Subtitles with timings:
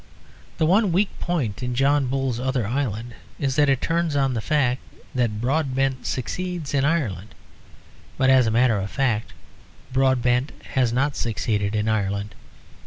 [0.57, 4.41] The one weak point in John Bull's Other Island is that it turns on the
[4.41, 4.81] fact
[5.13, 7.35] that Broadbent succeeds in Ireland.
[8.17, 9.33] But as a matter of fact
[9.93, 12.33] Broadbent has not succeeded in Ireland.